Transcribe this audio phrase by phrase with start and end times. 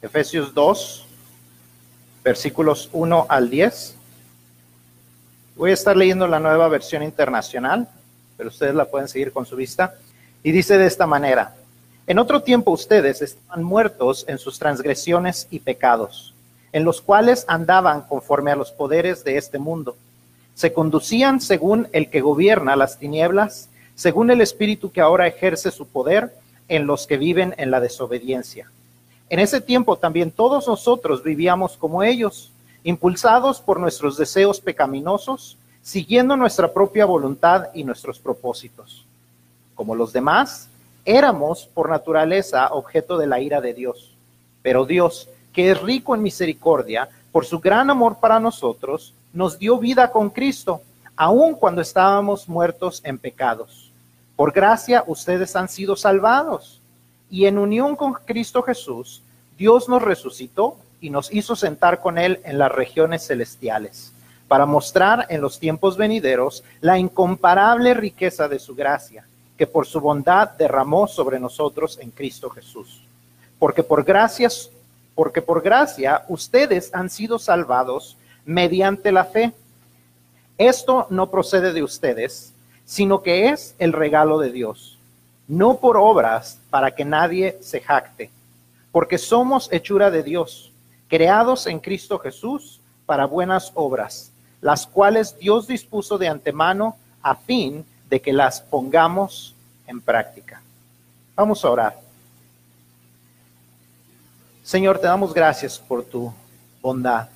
[0.00, 1.06] Efesios 2,
[2.22, 3.96] versículos 1 al 10.
[5.56, 7.88] Voy a estar leyendo la nueva versión internacional,
[8.36, 9.94] pero ustedes la pueden seguir con su vista.
[10.44, 11.56] Y dice de esta manera,
[12.06, 16.32] en otro tiempo ustedes estaban muertos en sus transgresiones y pecados,
[16.70, 19.96] en los cuales andaban conforme a los poderes de este mundo.
[20.54, 25.88] Se conducían según el que gobierna las tinieblas, según el espíritu que ahora ejerce su
[25.88, 26.32] poder
[26.68, 28.70] en los que viven en la desobediencia.
[29.30, 32.50] En ese tiempo también todos nosotros vivíamos como ellos,
[32.82, 39.04] impulsados por nuestros deseos pecaminosos, siguiendo nuestra propia voluntad y nuestros propósitos.
[39.74, 40.68] Como los demás,
[41.04, 44.14] éramos por naturaleza objeto de la ira de Dios.
[44.62, 49.78] Pero Dios, que es rico en misericordia, por su gran amor para nosotros, nos dio
[49.78, 50.80] vida con Cristo,
[51.16, 53.90] aun cuando estábamos muertos en pecados.
[54.36, 56.80] Por gracia ustedes han sido salvados
[57.30, 59.22] y en unión con Cristo Jesús,
[59.56, 64.12] Dios nos resucitó y nos hizo sentar con Él en las regiones celestiales,
[64.46, 70.00] para mostrar en los tiempos venideros la incomparable riqueza de su gracia, que por su
[70.00, 73.02] bondad derramó sobre nosotros en Cristo Jesús.
[73.58, 74.70] Porque por gracias,
[75.14, 79.52] porque por gracia ustedes han sido salvados mediante la fe.
[80.56, 82.52] Esto no procede de ustedes,
[82.84, 84.97] sino que es el regalo de Dios
[85.48, 88.30] no por obras para que nadie se jacte,
[88.92, 90.70] porque somos hechura de Dios,
[91.08, 97.84] creados en Cristo Jesús para buenas obras, las cuales Dios dispuso de antemano a fin
[98.10, 99.54] de que las pongamos
[99.86, 100.60] en práctica.
[101.34, 102.00] Vamos a orar.
[104.62, 106.32] Señor, te damos gracias por tu
[106.82, 107.28] bondad.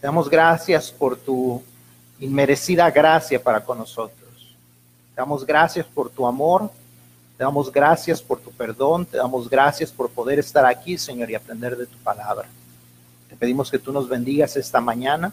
[0.00, 1.62] Te damos gracias por tu
[2.18, 4.19] inmerecida gracia para con nosotros.
[5.14, 6.70] Te damos gracias por tu amor,
[7.36, 11.34] te damos gracias por tu perdón, te damos gracias por poder estar aquí, Señor, y
[11.34, 12.48] aprender de tu palabra.
[13.28, 15.32] Te pedimos que tú nos bendigas esta mañana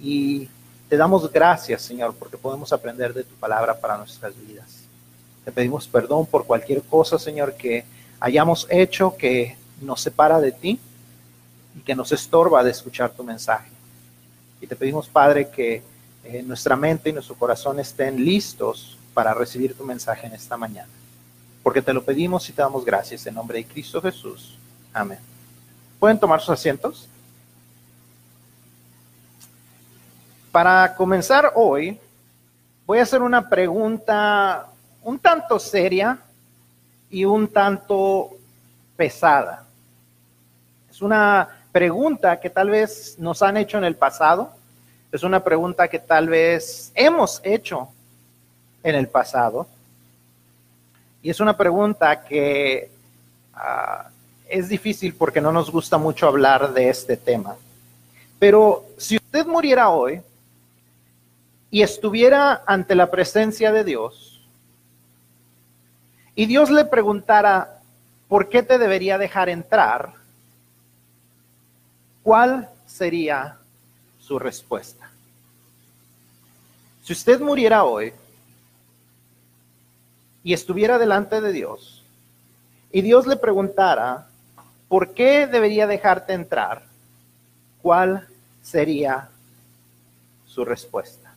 [0.00, 0.48] y
[0.88, 4.82] te damos gracias, Señor, porque podemos aprender de tu palabra para nuestras vidas.
[5.44, 7.84] Te pedimos perdón por cualquier cosa, Señor, que
[8.20, 10.78] hayamos hecho que nos separa de ti
[11.76, 13.70] y que nos estorba de escuchar tu mensaje.
[14.60, 15.82] Y te pedimos, Padre, que
[16.24, 20.90] eh, nuestra mente y nuestro corazón estén listos para recibir tu mensaje en esta mañana.
[21.62, 24.56] Porque te lo pedimos y te damos gracias en nombre de Cristo Jesús.
[24.92, 25.18] Amén.
[25.98, 27.08] ¿Pueden tomar sus asientos?
[30.50, 31.98] Para comenzar hoy,
[32.86, 34.68] voy a hacer una pregunta
[35.02, 36.18] un tanto seria
[37.10, 38.30] y un tanto
[38.96, 39.64] pesada.
[40.90, 44.52] Es una pregunta que tal vez nos han hecho en el pasado
[45.12, 47.90] es una pregunta que tal vez hemos hecho
[48.82, 49.66] en el pasado.
[51.22, 52.90] Y es una pregunta que
[53.52, 54.08] ah,
[54.48, 57.56] es difícil porque no nos gusta mucho hablar de este tema.
[58.38, 60.22] Pero si usted muriera hoy
[61.70, 64.42] y estuviera ante la presencia de Dios
[66.34, 67.80] y Dios le preguntara,
[68.28, 70.14] ¿por qué te debería dejar entrar?
[72.22, 73.58] ¿Cuál sería
[74.32, 75.10] su respuesta.
[77.02, 78.14] Si usted muriera hoy
[80.42, 82.02] y estuviera delante de Dios
[82.90, 84.28] y Dios le preguntara,
[84.88, 86.84] ¿por qué debería dejarte entrar?
[87.82, 88.26] ¿Cuál
[88.62, 89.28] sería
[90.46, 91.34] su respuesta?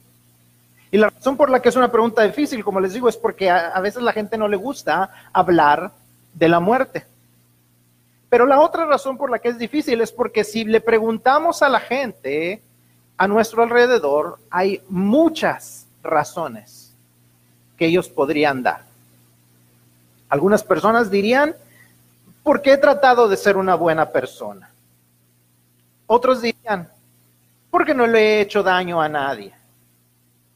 [0.89, 3.49] Y la razón por la que es una pregunta difícil, como les digo, es porque
[3.49, 5.91] a, a veces la gente no le gusta hablar
[6.33, 7.05] de la muerte.
[8.29, 11.67] Pero la otra razón por la que es difícil es porque si le preguntamos a
[11.67, 12.61] la gente,
[13.17, 16.93] a nuestro alrededor hay muchas razones
[17.77, 18.83] que ellos podrían dar.
[20.29, 21.55] Algunas personas dirían,
[22.43, 24.69] porque he tratado de ser una buena persona.
[26.07, 26.89] Otros dirían,
[27.71, 29.53] porque no le he hecho daño a nadie.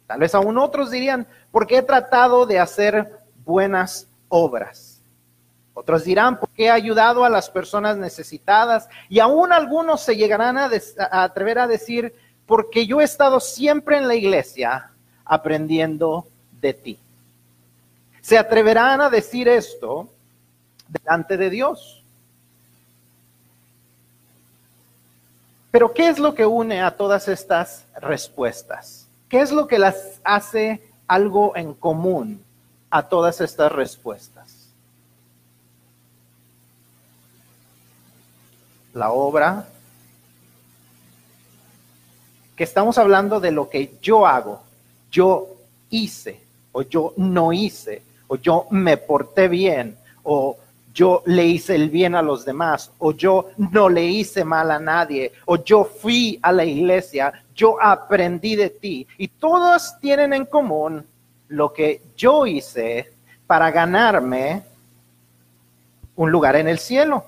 [0.05, 5.01] Tal vez aún otros dirían, porque he tratado de hacer buenas obras.
[5.73, 8.89] Otros dirán, porque he ayudado a las personas necesitadas.
[9.07, 10.69] Y aún algunos se llegarán a,
[11.11, 12.13] a atrever a decir,
[12.49, 14.89] porque yo he estado siempre en la iglesia
[15.23, 16.25] aprendiendo
[16.59, 16.99] de ti.
[18.21, 20.09] ¿Se atreverán a decir esto
[20.87, 22.01] delante de Dios?
[25.69, 29.05] Pero ¿qué es lo que une a todas estas respuestas?
[29.29, 32.43] ¿Qué es lo que las hace algo en común
[32.89, 34.69] a todas estas respuestas?
[38.95, 39.67] La obra
[42.59, 44.61] que estamos hablando de lo que yo hago,
[45.09, 45.47] yo
[45.91, 46.41] hice,
[46.73, 50.57] o yo no hice, o yo me porté bien, o
[50.93, 54.77] yo le hice el bien a los demás, o yo no le hice mal a
[54.77, 59.07] nadie, o yo fui a la iglesia, yo aprendí de ti.
[59.17, 61.05] Y todos tienen en común
[61.47, 63.09] lo que yo hice
[63.47, 64.63] para ganarme
[66.17, 67.23] un lugar en el cielo.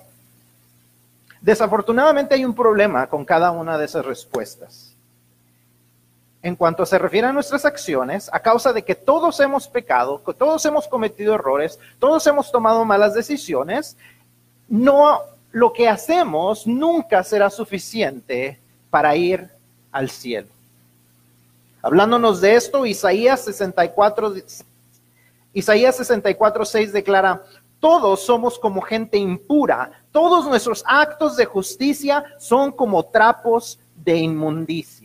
[1.40, 4.92] Desafortunadamente hay un problema con cada una de esas respuestas
[6.44, 10.34] en cuanto se refiere a nuestras acciones, a causa de que todos hemos pecado, que
[10.34, 13.96] todos hemos cometido errores, todos hemos tomado malas decisiones,
[14.68, 15.20] no
[15.52, 18.60] lo que hacemos nunca será suficiente
[18.90, 19.50] para ir
[19.92, 20.48] al cielo.
[21.84, 24.34] Hablándonos de esto, Isaías 64
[25.54, 27.44] Isaías 64 6 declara,
[27.80, 35.01] todos somos como gente impura, todos nuestros actos de justicia son como trapos de inmundicia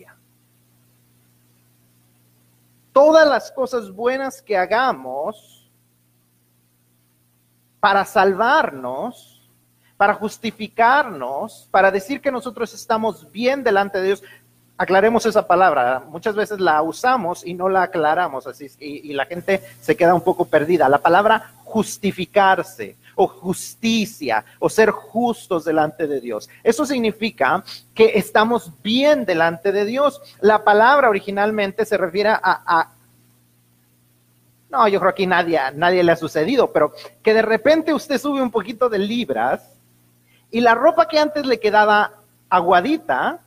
[2.96, 5.70] todas las cosas buenas que hagamos
[7.78, 9.46] para salvarnos,
[9.98, 14.22] para justificarnos, para decir que nosotros estamos bien delante de Dios.
[14.78, 16.04] Aclaremos esa palabra.
[16.08, 20.22] Muchas veces la usamos y no la aclaramos, así y, la gente se queda un
[20.22, 20.88] poco perdida.
[20.88, 26.48] La palabra justificarse o justicia o ser justos delante de Dios.
[26.62, 27.64] Eso significa
[27.94, 30.20] que estamos bien delante de Dios.
[30.40, 32.92] La palabra originalmente se refiere a,
[34.70, 36.92] no, yo creo que nadie, nadie le ha sucedido, pero
[37.22, 39.76] que de repente usted sube un poquito de libras
[40.50, 42.12] y la ropa que antes le quedaba
[42.48, 43.40] aguadita,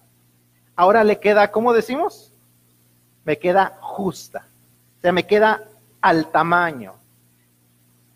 [0.75, 2.33] ahora le queda, ¿cómo decimos?
[3.23, 4.47] Me queda justa.
[4.97, 5.63] O sea, me queda
[6.01, 6.98] al tamaño.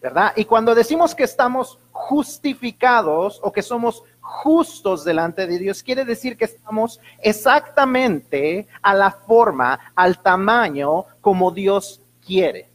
[0.03, 0.33] ¿Verdad?
[0.35, 6.35] Y cuando decimos que estamos justificados o que somos justos delante de Dios, quiere decir
[6.35, 12.73] que estamos exactamente a la forma, al tamaño como Dios quiere.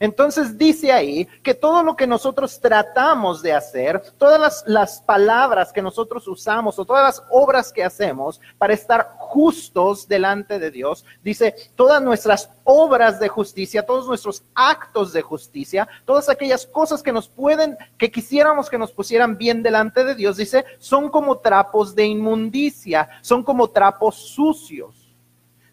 [0.00, 5.82] Entonces dice ahí que todo lo que nosotros tratamos de hacer, todas las, palabras que
[5.82, 11.54] nosotros usamos o todas las obras que hacemos para estar justos delante de Dios, dice,
[11.74, 17.28] todas nuestras obras de justicia, todos nuestros actos de justicia, todas aquellas cosas que nos
[17.28, 22.06] pueden, que quisiéramos que nos pusieran bien delante de Dios, dice, son como trapos de
[22.06, 25.14] inmundicia, son como trapos sucios,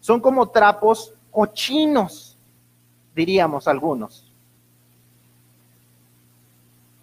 [0.00, 2.31] son como trapos cochinos
[3.14, 4.24] diríamos algunos.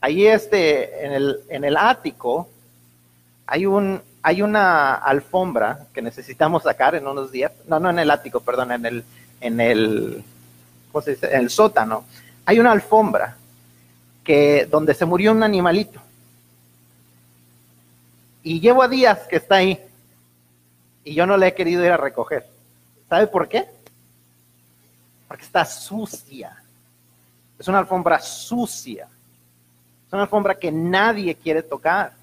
[0.02, 2.50] Ahí este, en el, en el ático
[3.46, 7.52] hay, un, hay una alfombra que necesitamos sacar en unos días.
[7.68, 9.04] No, no en el ático, perdón, en el,
[9.42, 10.24] en el,
[10.92, 11.28] ¿cómo se dice?
[11.34, 12.06] En el sótano.
[12.46, 13.36] Hay una alfombra
[14.24, 16.00] que, donde se murió un animalito.
[18.44, 19.80] Y llevo a días que está ahí.
[21.04, 22.48] Y yo no le he querido ir a recoger.
[23.10, 23.66] ¿Sabe por qué?
[25.30, 26.58] Porque está sucia.
[27.60, 29.08] Es una alfombra sucia.
[30.08, 32.14] Es una alfombra que nadie quiere tocar.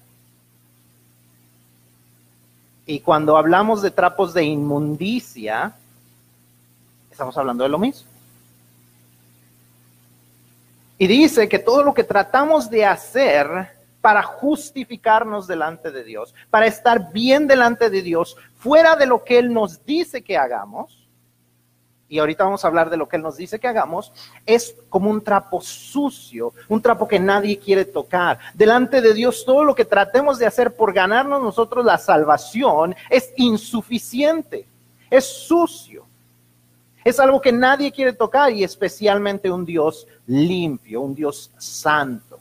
[2.85, 5.73] Y cuando hablamos de trapos de inmundicia,
[7.09, 8.09] estamos hablando de lo mismo.
[10.97, 13.71] Y dice que todo lo que tratamos de hacer
[14.01, 19.39] para justificarnos delante de Dios, para estar bien delante de Dios, fuera de lo que
[19.39, 21.06] Él nos dice que hagamos,
[22.09, 24.13] y ahorita vamos a hablar de lo que Él nos dice que hagamos,
[24.45, 28.39] es como un trapo sucio, un trapo que nadie quiere tocar.
[28.53, 33.33] Delante de Dios, todo lo que tratemos de hacer por ganarnos nosotros la salvación es
[33.35, 34.65] insuficiente,
[35.09, 36.05] es sucio.
[37.03, 42.37] Es algo que nadie quiere tocar y especialmente un Dios limpio, un Dios santo.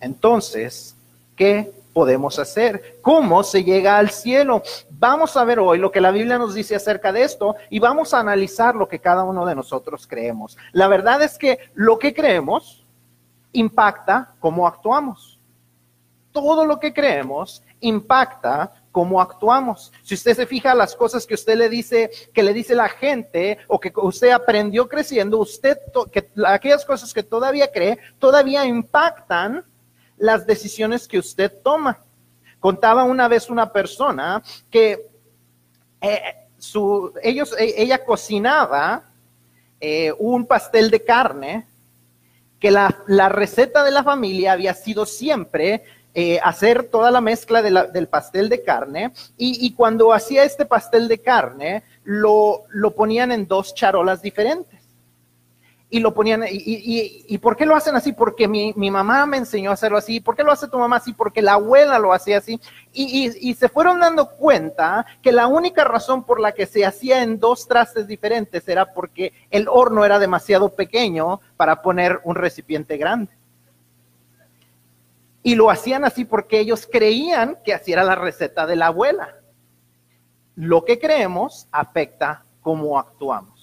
[0.00, 0.96] Entonces,
[1.36, 3.00] ¿qué podemos hacer?
[3.02, 4.62] ¿Cómo se llega al cielo?
[4.88, 8.14] Vamos a ver hoy lo que la Biblia nos dice acerca de esto y vamos
[8.14, 10.56] a analizar lo que cada uno de nosotros creemos.
[10.70, 12.86] La verdad es que lo que creemos
[13.50, 15.40] impacta cómo actuamos.
[16.30, 19.92] Todo lo que creemos impacta cómo actuamos.
[20.04, 23.58] Si usted se fija las cosas que usted le dice, que le dice la gente
[23.66, 25.76] o que usted aprendió creciendo, usted
[26.12, 29.64] que aquellas cosas que todavía cree todavía impactan
[30.18, 31.98] las decisiones que usted toma.
[32.60, 35.06] Contaba una vez una persona que
[36.00, 36.20] eh,
[36.58, 39.04] su, ellos, e, ella cocinaba
[39.80, 41.66] eh, un pastel de carne,
[42.58, 42.88] que la,
[43.28, 45.84] receta de la familia había sido siempre
[46.14, 51.06] eh, hacer toda la mezcla del pastel de carne y, y, cuando hacía este pastel
[51.06, 54.77] de carne lo, lo ponían en dos charolas diferentes
[55.90, 58.12] y lo ponían, y, y, y, por qué lo hacen así?
[58.12, 60.96] Porque mi, mi, mamá me enseñó a hacerlo así, ¿por qué lo hace tu mamá
[60.96, 61.14] así?
[61.14, 62.60] Porque la abuela lo hacía así,
[62.92, 67.38] y, se fueron dando cuenta que la única razón por la que se hacía en
[67.38, 73.32] dos trastes diferentes era porque el horno era demasiado pequeño para poner un recipiente grande.
[75.42, 79.36] Y lo hacían así porque ellos creían que así era la receta de la abuela.
[80.54, 83.57] Lo que creemos afecta cómo actuamos.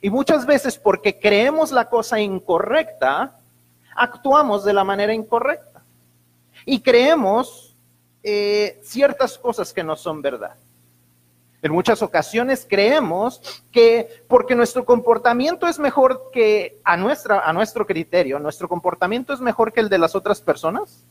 [0.00, 3.38] Y muchas veces porque creemos la cosa incorrecta,
[3.96, 5.82] actuamos de la manera incorrecta.
[6.64, 7.76] Y creemos
[8.22, 10.54] eh, ciertas cosas que no son verdad.
[11.60, 17.84] En muchas ocasiones creemos que porque nuestro comportamiento es mejor que a, nuestra, a nuestro
[17.84, 21.04] criterio, nuestro comportamiento es mejor que el de las otras personas,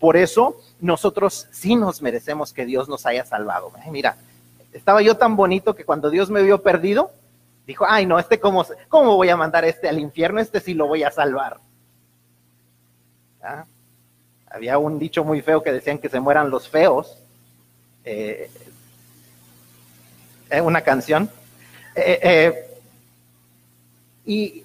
[0.00, 3.70] por eso nosotros sí nos merecemos que Dios nos haya salvado.
[3.92, 4.16] Mira,
[4.72, 7.12] estaba yo tan bonito que cuando Dios me vio perdido,
[7.66, 10.86] dijo, ay no, este cómo, cómo voy a mandar este al infierno, este sí lo
[10.86, 11.58] voy a salvar.
[14.46, 17.18] Había un dicho muy feo que decían que se mueran los feos.
[18.04, 18.50] Eh,
[20.50, 20.60] ¿eh?
[20.60, 21.30] una canción.
[21.94, 22.68] Eh,
[24.24, 24.64] y,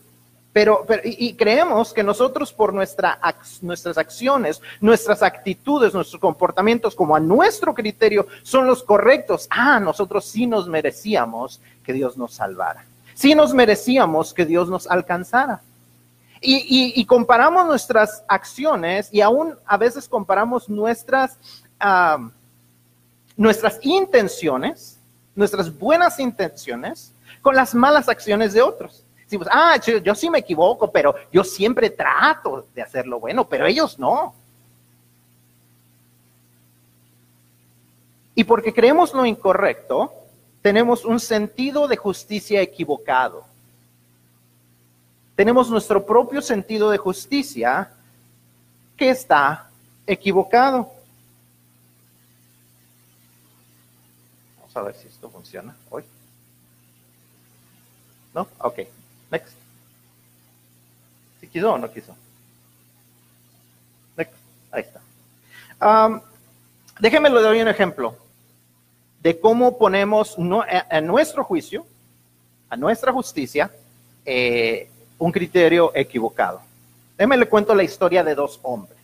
[0.58, 3.20] pero, y, creemos que nosotros por nuestra,
[3.62, 9.46] nuestras acciones, nuestras actitudes, nuestros comportamientos, como a nuestro criterio, son los correctos.
[9.52, 12.84] Ah, nosotros sí nos merecíamos que Dios nos salvara.
[13.14, 15.62] Sí nos merecíamos que Dios nos alcanzara.
[16.42, 21.38] Y, comparamos nuestras acciones y aún a veces comparamos nuestras,
[23.36, 24.98] nuestras intenciones
[25.36, 29.04] nuestras buenas intenciones con las malas acciones de otros.
[29.52, 34.00] Ah, yo, sí me equivoco, pero yo siempre trato de hacer lo bueno, pero ellos
[34.00, 34.34] no.
[38.36, 40.14] Y porque creemos lo incorrecto,
[40.62, 43.44] tenemos un sentido de justicia equivocado.
[45.36, 47.92] Tenemos nuestro propio sentido de justicia
[48.96, 49.70] que está
[50.06, 50.92] equivocado.
[54.78, 56.04] a ver si esto funciona hoy.
[58.34, 58.48] ¿No?
[58.60, 58.80] Ok.
[59.32, 59.54] Next.
[61.40, 62.16] ¿Si quiso o no quiso?
[64.16, 64.34] Next.
[64.72, 65.02] Ahí está.
[65.80, 66.22] Um,
[67.00, 68.16] déjenme le doy un ejemplo
[69.22, 71.86] de cómo ponemos no, a, nuestro juicio,
[72.70, 73.72] a nuestra justicia,
[74.26, 76.62] eh, un criterio equivocado.
[77.18, 78.98] Déjenme le cuento la historia de dos hombres.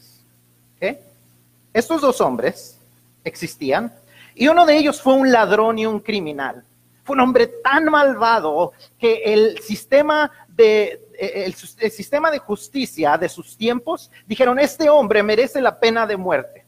[1.74, 2.78] Estos dos hombres
[3.24, 3.92] existían
[4.36, 6.64] y uno de ellos fue un ladrón y un criminal.
[7.04, 13.58] Fue un hombre tan malvado que el sistema de, el, sistema de justicia de sus
[13.58, 16.66] tiempos dijeron, este hombre merece la pena de muerte.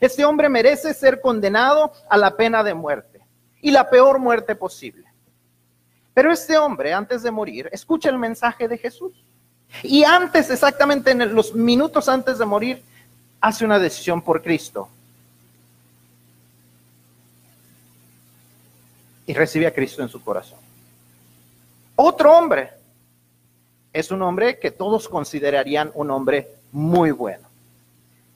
[0.00, 3.20] Este hombre merece ser condenado a la pena de muerte
[3.60, 5.06] y la peor muerte posible.
[6.14, 9.12] Pero este hombre, antes de morir, escucha el mensaje de Jesús.
[9.82, 12.82] Y antes, exactamente en los minutos antes de morir,
[13.40, 14.88] hace una decisión por Cristo.
[19.32, 20.58] Y recibe a Cristo en su corazón.
[21.96, 22.68] Otro hombre
[23.90, 27.48] es un hombre que todos considerarían un hombre muy bueno.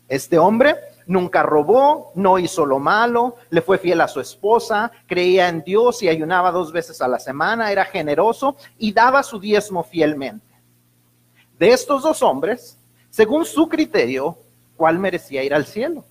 [0.08, 0.74] Este hombre
[1.06, 6.02] nunca robó, no hizo lo malo, le fue fiel a su esposa, creía en Dios
[6.02, 10.46] y ayunaba dos veces a la semana, era generoso y daba su diezmo fielmente.
[11.58, 12.78] De estos dos hombres,
[13.10, 14.38] según su criterio,
[14.78, 16.06] ¿cuál merecía ir al cielo?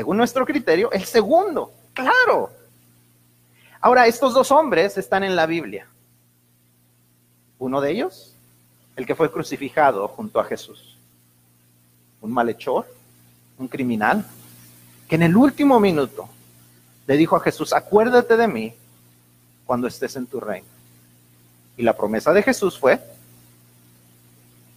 [0.00, 1.74] Según nuestro criterio, el segundo.
[1.92, 2.50] Claro.
[3.82, 5.86] Ahora, estos dos hombres están en la Biblia.
[7.58, 8.34] Uno de ellos,
[8.96, 10.96] el que fue crucificado junto a Jesús.
[12.22, 12.86] Un malhechor,
[13.58, 14.24] un criminal,
[15.06, 16.30] que en el último minuto
[17.06, 18.74] le dijo a Jesús, acuérdate de mí
[19.66, 20.68] cuando estés en tu reino.
[21.76, 22.98] Y la promesa de Jesús fue,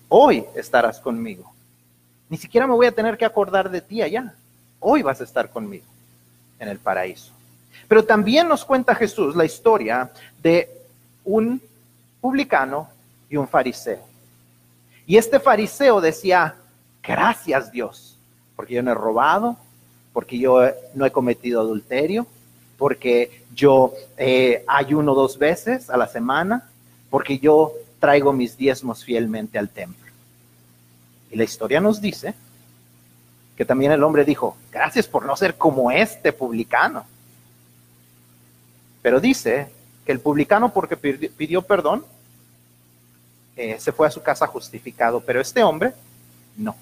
[0.09, 1.49] hoy estarás conmigo.
[2.27, 4.35] Ni siquiera me voy a tener que acordar de ti allá
[4.83, 5.85] hoy vas a estar conmigo
[6.59, 7.31] en el paraíso.
[7.87, 10.11] Pero también nos cuenta Jesús la historia
[10.41, 10.69] de
[11.25, 11.61] un
[12.21, 12.89] publicano
[13.29, 14.03] y un fariseo.
[15.05, 16.55] Y este fariseo decía,
[17.01, 18.17] gracias Dios,
[18.55, 19.57] porque yo no he robado,
[20.13, 20.61] porque yo
[20.93, 22.27] no he cometido adulterio,
[22.77, 26.69] porque yo eh, ayuno dos veces a la semana,
[27.09, 30.11] porque yo traigo mis diezmos fielmente al templo.
[31.31, 32.33] Y la historia nos dice
[33.55, 37.05] que también el hombre dijo, gracias por no ser como este publicano.
[39.01, 39.71] Pero dice
[40.05, 42.05] que el publicano, porque pidió perdón,
[43.55, 45.93] eh, se fue a su casa justificado, pero este hombre
[46.57, 46.75] no.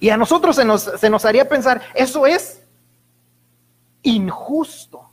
[0.00, 2.60] Y a nosotros se nos, se nos haría pensar, eso es
[4.02, 5.08] injusto.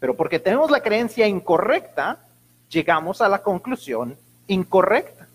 [0.00, 2.18] Pero porque tenemos la creencia incorrecta,
[2.70, 5.26] llegamos a la conclusión incorrecta.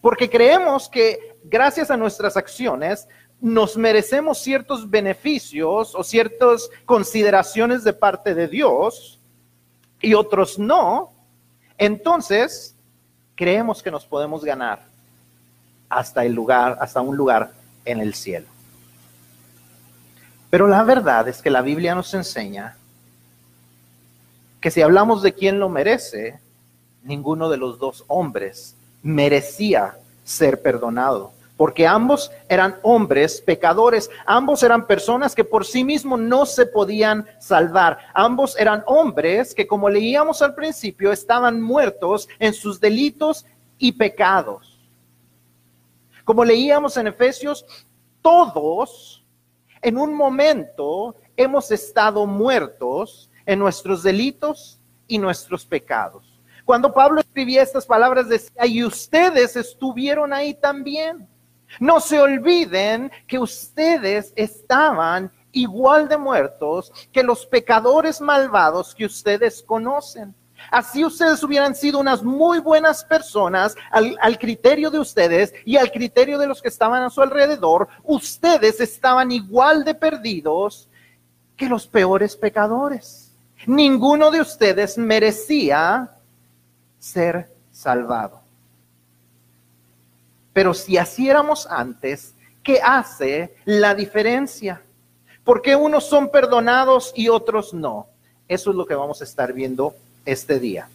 [0.00, 3.08] Porque creemos que gracias a nuestras acciones
[3.40, 9.20] nos merecemos ciertos beneficios o ciertas consideraciones de parte de Dios
[10.00, 11.12] y otros no.
[11.76, 12.74] entonces
[13.36, 14.82] creemos que nos podemos ganar
[15.88, 17.52] hasta el lugar, hasta un lugar
[17.84, 18.46] en el cielo.
[20.50, 22.76] Pero la verdad es que la Biblia nos enseña
[24.60, 26.40] que si hablamos de quién lo merece,
[27.04, 29.96] ninguno de los dos hombres merecía
[30.28, 36.44] ser perdonado, porque ambos eran hombres pecadores, ambos eran personas que por sí mismos no
[36.44, 42.78] se podían salvar, ambos eran hombres que como leíamos al principio estaban muertos en sus
[42.78, 43.46] delitos
[43.78, 44.78] y pecados.
[46.24, 47.64] Como leíamos en Efesios,
[48.20, 49.24] todos
[49.80, 56.27] en un momento hemos estado muertos en nuestros delitos y nuestros pecados.
[56.68, 61.26] Cuando Pablo escribía estas palabras decía, y ustedes estuvieron ahí también.
[61.80, 69.62] No se olviden que ustedes estaban igual de muertos que los pecadores malvados que ustedes
[69.62, 70.34] conocen.
[70.70, 75.90] Así ustedes hubieran sido unas muy buenas personas al, al, criterio de ustedes y al
[75.90, 77.88] criterio de los que estaban a su alrededor.
[78.04, 80.86] Ustedes estaban igual de perdidos
[81.56, 83.34] que los peores pecadores.
[83.64, 86.12] Ninguno de ustedes merecía
[86.98, 88.40] ser salvado.
[90.52, 94.82] Pero si así éramos antes, ¿qué hace la diferencia?
[95.44, 98.08] ¿Por qué unos son perdonados y otros no?
[98.48, 100.88] Eso es lo que vamos a estar viendo este día.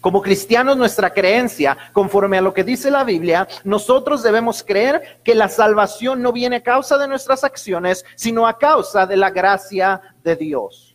[0.00, 5.34] Como cristianos, nuestra creencia, conforme a lo que dice la Biblia, nosotros debemos creer que
[5.34, 10.00] la salvación no viene a causa de nuestras acciones, sino a causa de la gracia
[10.24, 10.89] de Dios.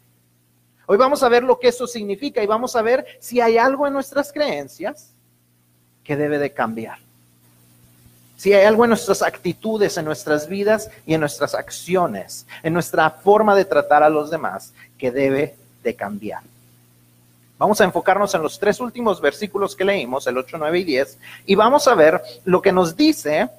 [0.87, 3.87] Hoy vamos a ver lo que eso significa y vamos a ver si hay algo
[3.87, 5.11] en nuestras creencias
[6.03, 6.99] que debe de cambiar.
[8.37, 13.09] Si hay algo en nuestras actitudes, en nuestras vidas y en nuestras acciones, en nuestra
[13.09, 16.41] forma de tratar a los demás que debe de cambiar.
[17.57, 21.17] Vamos a enfocarnos en los tres últimos versículos que leímos, el 8, 9 y 10,
[21.45, 23.49] y vamos a ver lo que nos dice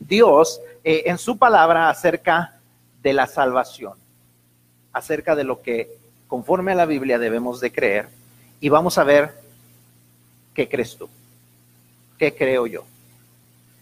[0.00, 2.54] Dios eh, en su palabra acerca
[3.02, 3.92] de la salvación,
[4.94, 5.97] acerca de lo que
[6.28, 8.08] conforme a la Biblia debemos de creer,
[8.60, 9.40] y vamos a ver
[10.54, 11.08] qué crees tú,
[12.18, 12.84] qué creo yo.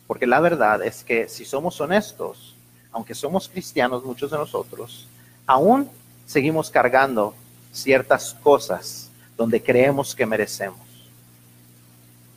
[0.07, 2.55] Porque la verdad es que si somos honestos,
[2.93, 5.09] aunque somos cristianos muchos de nosotros,
[5.47, 5.91] aún
[6.27, 7.35] seguimos cargando
[7.73, 10.81] ciertas cosas donde creemos que merecemos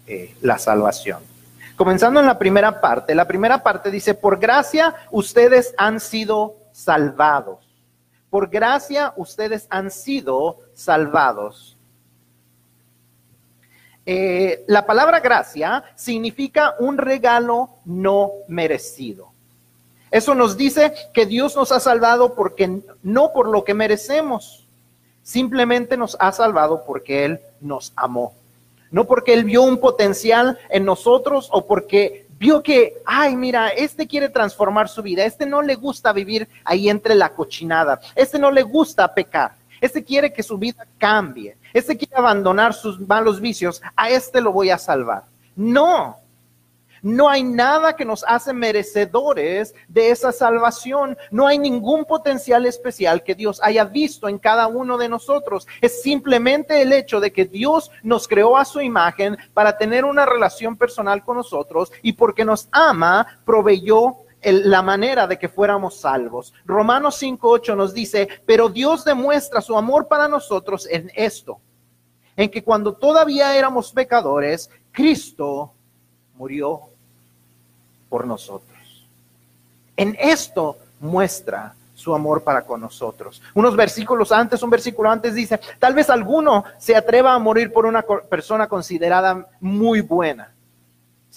[0.08, 1.22] eh, la salvación.
[1.76, 7.69] Comenzando en la primera parte, la primera parte dice, por gracia ustedes han sido salvados.
[8.30, 11.78] Por gracia ustedes han sido salvados.
[14.06, 19.32] Eh, la palabra gracia significa un regalo no merecido.
[20.12, 24.66] Eso nos dice que Dios nos ha salvado porque no por lo que merecemos.
[25.22, 28.34] Simplemente nos ha salvado porque Él nos amó.
[28.90, 34.08] No porque Él vio un potencial en nosotros o porque vio que, ay, mira, este
[34.08, 38.50] quiere transformar su vida, este no le gusta vivir ahí entre la cochinada, este no
[38.50, 43.82] le gusta pecar, este quiere que su vida cambie, este quiere abandonar sus malos vicios,
[43.96, 45.24] a este lo voy a salvar.
[45.56, 46.19] No,
[47.02, 51.18] no hay nada que nos hace merecedores de esa salvación.
[51.32, 55.68] No hay ningún potencial especial que Dios haya visto en cada uno de nosotros.
[55.82, 60.26] Es simplemente el hecho de que Dios nos creó a su imagen para tener una
[60.26, 66.54] relación personal con nosotros y porque nos ama, proveyó la manera de que fuéramos salvos.
[66.66, 71.60] Romanos 5.8 nos dice, pero Dios demuestra su amor para nosotros en esto,
[72.36, 75.74] en que cuando todavía éramos pecadores, Cristo
[76.40, 76.80] murió
[78.08, 79.06] por nosotros.
[79.96, 83.42] En esto muestra su amor para con nosotros.
[83.54, 87.86] Unos versículos antes, un versículo antes dice, tal vez alguno se atreva a morir por
[87.86, 90.54] una persona considerada muy buena.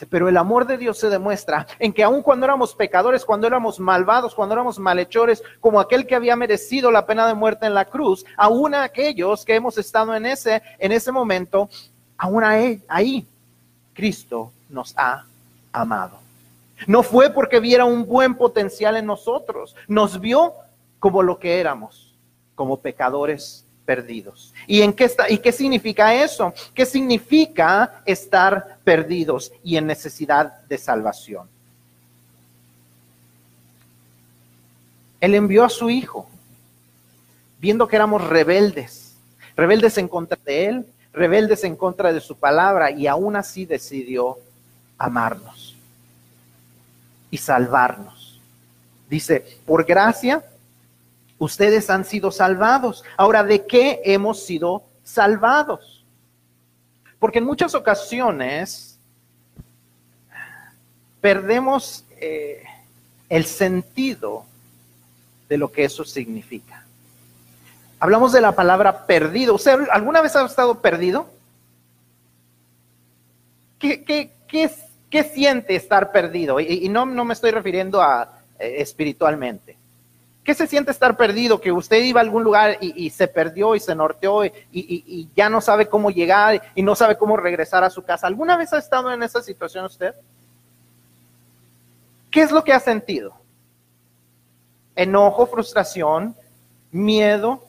[0.09, 3.79] Pero el amor de Dios se demuestra en que aun cuando éramos pecadores, cuando éramos
[3.79, 7.85] malvados, cuando éramos malhechores, como aquel que había merecido la pena de muerte en la
[7.85, 11.69] cruz, aún aquellos que hemos estado en ese, en ese momento,
[12.17, 13.27] aún ahí, ahí
[13.95, 15.25] Cristo nos ha
[15.73, 16.19] amado.
[16.87, 20.55] No fue porque viera un buen potencial en nosotros, nos vio
[20.99, 22.15] como lo que éramos,
[22.55, 24.53] como pecadores perdidos.
[24.67, 26.53] ¿Y en qué está y qué significa eso?
[26.75, 31.49] ¿Qué significa estar perdidos y en necesidad de salvación?
[35.21, 36.29] Él envió a su hijo
[37.61, 39.15] viendo que éramos rebeldes,
[39.55, 44.39] rebeldes en contra de él, rebeldes en contra de su palabra y aún así decidió
[45.03, 45.75] amarnos
[47.29, 48.41] y salvarnos.
[49.11, 50.45] Dice, por gracia,
[51.39, 53.03] ustedes han sido salvados.
[53.17, 56.05] Ahora, ¿de qué hemos sido salvados?
[57.19, 58.97] Porque en muchas ocasiones
[61.21, 62.63] perdemos eh,
[63.29, 64.45] el sentido
[65.49, 66.85] de lo que eso significa.
[67.99, 69.55] Hablamos de la palabra perdido.
[69.55, 71.29] ¿Usted alguna vez ha estado perdido?
[73.79, 74.71] ¿Qué, qué, qué,
[75.25, 76.59] siente estar perdido?
[76.59, 79.77] Y, no, no, me estoy refiriendo a eh, espiritualmente.
[80.43, 81.61] ¿Qué se siente estar perdido?
[81.61, 85.49] Que usted iba a algún lugar y, se perdió y se norteó y, y, ya
[85.49, 88.27] no sabe cómo llegar y no sabe cómo regresar a su casa.
[88.27, 90.15] ¿Alguna vez ha estado en esa situación usted?
[92.31, 93.35] ¿Qué es lo que ha sentido?
[94.97, 96.35] Enojo, frustración,
[96.91, 97.63] miedo.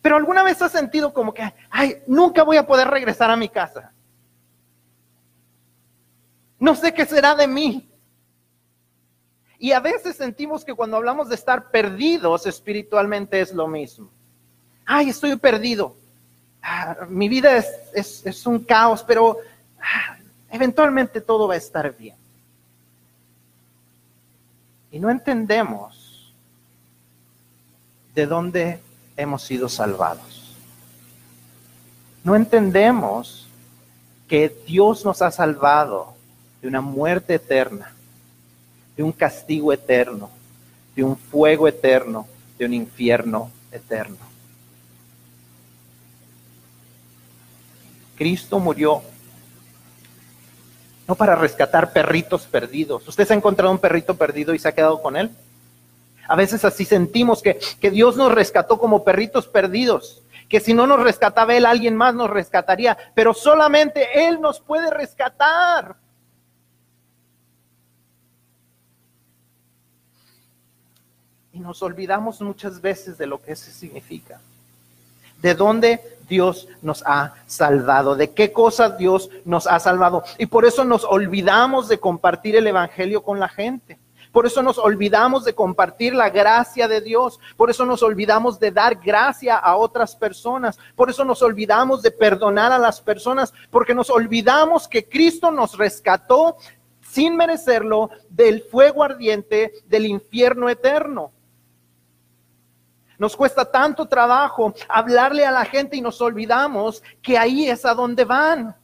[0.00, 3.48] Pero alguna vez ha sentido como que, ay, nunca voy a poder regresar a mi
[3.48, 3.90] casa.
[6.58, 7.88] No sé qué será de mí.
[9.58, 14.10] Y a veces sentimos que cuando hablamos de estar perdidos espiritualmente es lo mismo.
[14.84, 15.96] Ay, estoy perdido.
[16.62, 17.56] Ah, mi vida
[17.94, 19.38] es, un caos, pero
[19.80, 20.16] ah,
[20.50, 22.16] eventualmente todo va a estar bien.
[24.90, 26.34] Y no entendemos
[28.14, 28.80] de dónde
[29.16, 30.54] hemos sido salvados.
[32.24, 33.46] No entendemos
[34.28, 36.15] que Dios nos ha salvado
[36.66, 37.92] de una muerte eterna
[38.96, 40.30] de un castigo eterno,
[40.96, 42.26] de un fuego eterno,
[42.58, 44.16] de un infierno eterno.
[48.16, 49.00] Cristo murió
[51.06, 53.06] no para rescatar perritos perdidos.
[53.06, 55.30] ¿Usted se ha encontrado un perrito perdido y se ha quedado con él?
[56.26, 60.88] A veces así sentimos que, que Dios nos rescató como perritos perdidos, que si no
[60.88, 65.94] nos rescataba Él, alguien más nos rescataría, pero solamente Él nos puede rescatar.
[71.56, 74.38] Y nos olvidamos muchas veces de lo que eso significa.
[75.40, 80.22] De dónde Dios nos ha salvado, de qué cosa Dios nos ha salvado.
[80.36, 83.96] Y por eso nos olvidamos de compartir el Evangelio con la gente.
[84.32, 87.40] Por eso nos olvidamos de compartir la gracia de Dios.
[87.56, 90.78] Por eso nos olvidamos de dar gracia a otras personas.
[90.94, 93.54] Por eso nos olvidamos de perdonar a las personas.
[93.70, 96.58] Porque nos olvidamos que Cristo nos rescató
[97.00, 101.32] sin merecerlo del fuego ardiente del infierno eterno.
[103.18, 107.94] Nos cuesta tanto trabajo hablarle a la gente y nos olvidamos que ahí es a
[107.94, 108.76] donde van.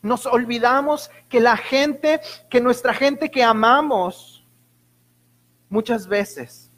[0.00, 4.44] Nos olvidamos que la gente, que nuestra gente que amamos,
[5.68, 6.70] muchas veces,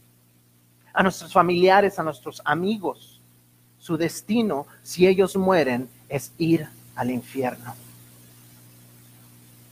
[0.93, 3.21] a nuestros familiares, a nuestros amigos,
[3.79, 7.75] su destino, si ellos mueren, es ir al infierno.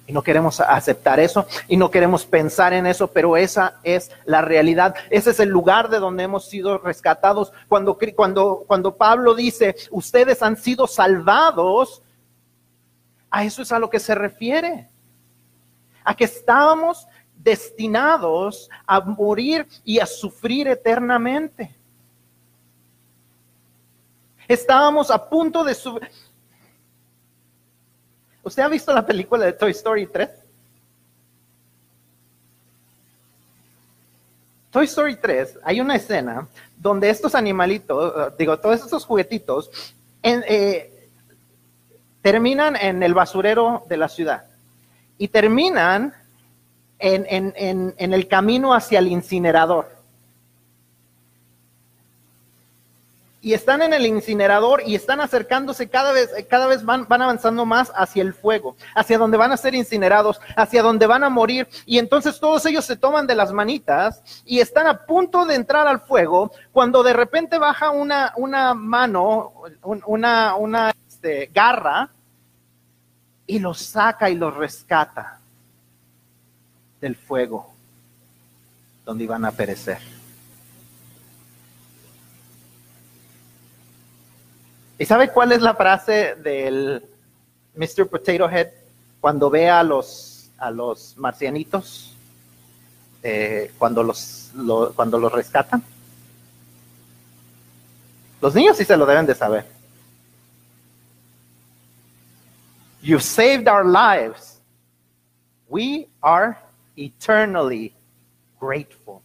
[0.07, 4.43] Y no queremos aceptar eso y no queremos pensar en eso, pero esa es la
[4.43, 4.95] realidad.
[5.11, 7.53] Ese es el lugar de donde hemos sido rescatados.
[7.69, 12.03] Cuando, cuando, cuando Pablo dice, ustedes han sido salvados,
[13.31, 14.89] a eso es a lo que se refiere.
[16.05, 21.75] A que estábamos destinados a morir y a sufrir eternamente.
[24.49, 25.75] Estábamos a punto de
[28.43, 30.29] ¿Usted ha visto la película de Toy Story 3?
[34.71, 39.71] Toy Story 3, hay una escena donde estos animalitos, eh, digo, todos estos juguetitos,
[40.23, 41.09] eh,
[42.23, 44.45] terminan en el basurero de la ciudad
[45.19, 46.15] y terminan
[46.99, 50.02] en el camino hacia el incinerador.
[53.43, 57.67] Y están en el incinerador y están acercándose cada vez, cada vez van, van avanzando
[57.67, 61.67] más hacia el fuego, hacia donde van a ser incinerados, hacia donde van a morir.
[61.85, 65.89] Y entonces todos ellos se toman de las manitas y están a punto de entrar
[65.89, 69.53] al fuego cuando de repente baja una, una mano,
[69.83, 72.11] una, una este, garra
[73.45, 75.41] y los saca y los rescata
[77.01, 77.75] del fuego
[79.05, 80.22] donde iban a perecer.
[85.03, 87.05] ¿Y sabe cuál es la frase del
[87.75, 88.07] Mr.
[88.07, 88.69] Potato Head
[89.21, 92.15] cuando ve a los, a los marcianitos,
[93.21, 94.53] eh, cuando, los,
[94.95, 95.83] cuando los rescatan?
[98.41, 99.67] Los niños sí se lo deben de saber.
[103.01, 104.61] You saved our lives.
[105.69, 106.57] We are
[106.97, 107.93] eternally
[108.61, 109.21] grateful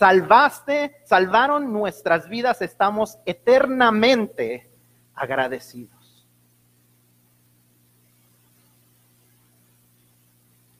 [0.00, 4.69] salvaste, salvaron nuestras vidas, estamos eternamente
[5.20, 6.26] agradecidos.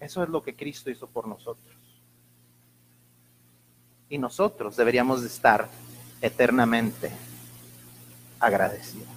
[0.00, 1.76] Eso es lo que Cristo hizo por nosotros.
[4.08, 5.68] Y nosotros deberíamos de estar
[6.22, 7.12] eternamente
[8.40, 9.08] agradecidos.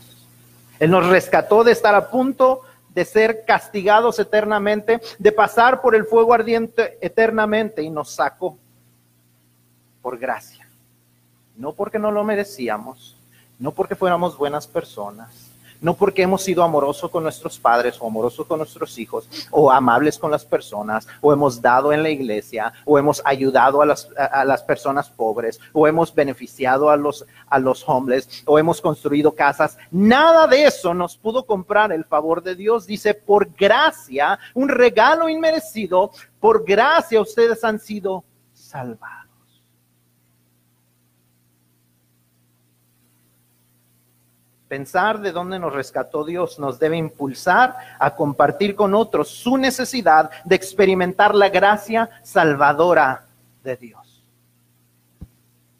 [0.77, 6.03] Él nos rescató de estar a punto de ser castigados eternamente, de pasar por el
[6.03, 8.57] fuego ardiente eternamente y nos sacó
[10.01, 10.67] por gracia.
[11.55, 13.22] No porque no lo merecíamos,
[13.63, 15.29] no porque fuéramos buenas personas,
[15.79, 20.19] no porque hemos sido amorosos con nuestros padres o amorosos con nuestros hijos o amables
[20.19, 24.43] con las personas o hemos dado en la iglesia o hemos ayudado a las, a,
[24.43, 29.77] las personas pobres o hemos beneficiado a los, a los hombres o hemos construido casas.
[29.91, 32.85] Nada de eso nos pudo comprar el favor de Dios.
[32.85, 39.22] Dice, por gracia, un regalo inmerecido, por gracia ustedes han sido salvados.
[44.73, 50.31] Pensar de dónde nos rescató Dios nos debe impulsar a compartir con otros su necesidad
[50.45, 53.23] de experimentar la gracia salvadora
[53.63, 54.23] de Dios.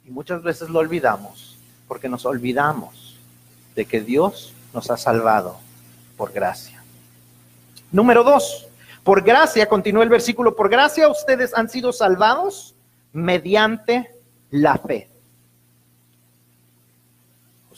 [0.06, 3.18] Y muchas veces lo olvidamos porque nos olvidamos
[3.74, 5.58] de que Dios nos ha salvado
[6.16, 6.84] por gracia.
[7.92, 8.68] Número dos,
[9.04, 12.76] por gracia, continúa el versículo, por gracia ustedes han sido salvados
[13.12, 14.12] mediante
[14.52, 15.10] la fe.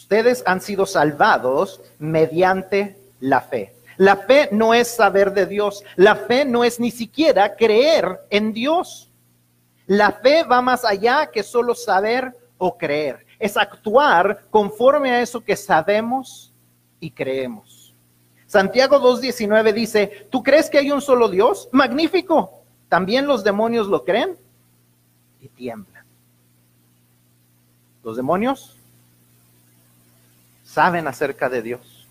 [0.05, 3.73] Ustedes han sido salvados mediante la fe.
[3.97, 5.83] La fe no es saber de Dios.
[5.95, 9.09] La fe no es ni siquiera creer en Dios.
[9.87, 13.25] La fe va más allá que solo saber o creer.
[13.39, 16.53] Es actuar conforme a eso que sabemos
[16.99, 17.95] y creemos.
[18.45, 21.67] Santiago 2.19 dice, ¿tú crees que hay un solo Dios?
[21.71, 22.61] Magnífico.
[22.89, 24.37] ¿También los demonios lo creen?
[25.41, 26.05] Y tiemblan.
[28.03, 28.77] Los demonios
[30.75, 32.05] saben acerca de Dios.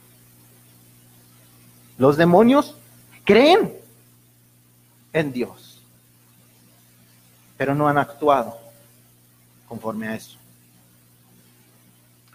[1.98, 2.74] Los demonios
[3.22, 3.74] creen
[5.12, 5.82] en Dios,
[7.58, 8.58] pero no han actuado
[9.68, 10.38] conforme a eso.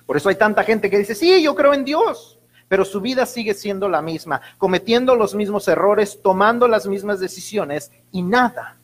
[0.06, 2.38] Por eso hay tanta gente que dice, sí, yo creo en Dios,
[2.68, 7.92] pero su vida sigue siendo la misma, cometiendo los mismos errores, tomando las mismas decisiones
[8.12, 8.78] y nada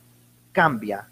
[0.52, 1.08] cambia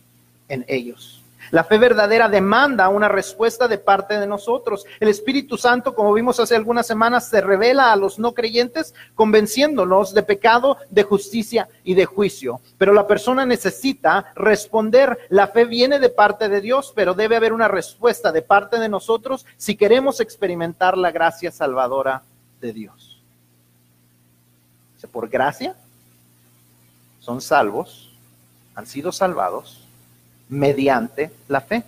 [0.49, 1.22] en ellos.
[1.53, 4.87] La fe verdadera demanda una respuesta de parte de nosotros.
[4.99, 10.15] El Espíritu Santo, como vimos hace algunas semanas, se revela a los no creyentes convenciéndonos
[10.15, 12.59] de pecado, de justicia y de juicio.
[12.79, 15.27] Pero la persona necesita responder.
[15.29, 18.89] La fe viene de parte de Dios, pero debe haber una respuesta de parte de
[18.89, 22.23] nosotros si queremos experimentar la gracia salvadora
[22.61, 23.21] de Dios.
[25.11, 25.75] Por gracia
[27.19, 28.11] son salvos,
[28.73, 29.82] han sido salvados
[30.53, 31.83] mediante la fe.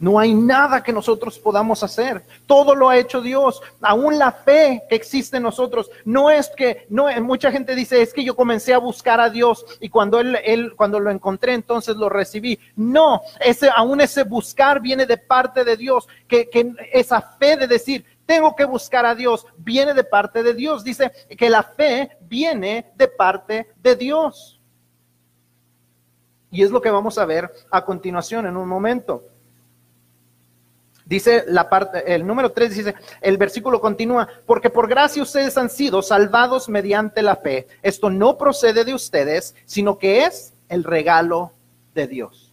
[0.00, 2.22] No hay nada que nosotros podamos hacer.
[2.46, 3.60] Todo lo ha hecho Dios.
[3.80, 5.90] Aún la fe que existe en nosotros.
[6.04, 9.66] No es que, no, mucha gente dice, es que yo comencé a buscar a Dios
[9.80, 12.60] y cuando él, él, cuando lo encontré, entonces lo recibí.
[12.76, 16.06] No, ese, aún ese buscar viene de parte de Dios.
[16.28, 20.54] Que, que esa fe de decir, tengo que buscar a Dios, viene de parte de
[20.54, 20.84] Dios.
[20.84, 24.57] Dice que la fe viene de parte de Dios.
[26.50, 29.24] Y es lo que vamos a ver a continuación en un momento.
[31.04, 35.70] Dice la parte, el número 3 dice, el versículo continúa, porque por gracia ustedes han
[35.70, 37.66] sido salvados mediante la fe.
[37.82, 41.52] Esto no procede de ustedes, sino que es el regalo
[41.94, 42.52] de Dios.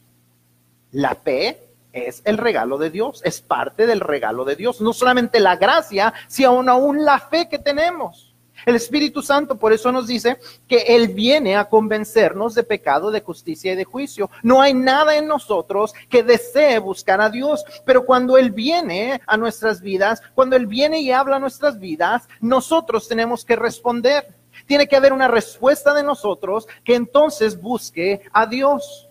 [0.94, 4.80] La fe es el regalo de Dios, es parte del regalo de Dios.
[4.80, 8.35] No solamente la gracia, sino aún la fe que tenemos.
[8.66, 13.22] El Espíritu Santo por eso nos dice que Él viene a convencernos de pecado, de
[13.22, 14.30] justicia y de juicio.
[14.44, 19.38] No hay nada en nosotros que desee buscar a Dios, pero cuando Él viene a
[19.38, 24.36] nuestras vidas, cuando Él viene y habla a nuestras vidas, nosotros tenemos que responder.
[24.66, 29.10] Tiene que haber una respuesta de nosotros que entonces busque a Dios.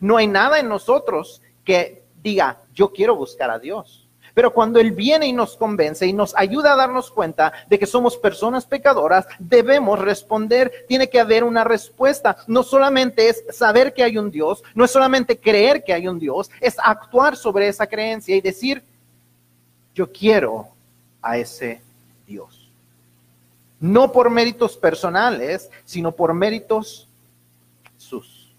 [0.00, 4.09] No hay nada en nosotros que diga, yo quiero buscar a Dios.
[4.40, 7.84] Pero cuando Él viene y nos convence y nos ayuda a darnos cuenta de que
[7.84, 10.86] somos personas pecadoras, debemos responder.
[10.88, 12.38] Tiene que haber una respuesta.
[12.46, 16.18] No solamente es saber que hay un Dios, no es solamente creer que hay un
[16.18, 18.82] Dios, es actuar sobre esa creencia y decir,
[19.94, 20.68] yo quiero
[21.20, 21.82] a ese
[22.26, 22.66] Dios.
[23.78, 27.06] No por méritos personales, sino por méritos
[27.98, 28.54] sus.